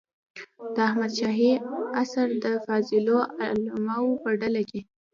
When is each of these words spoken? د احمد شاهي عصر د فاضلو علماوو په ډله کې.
د 0.75 0.77
احمد 0.87 1.11
شاهي 1.19 1.51
عصر 1.99 2.27
د 2.43 2.45
فاضلو 2.65 3.17
علماوو 3.45 4.19
په 4.23 4.29
ډله 4.41 4.61
کې. 4.69 4.81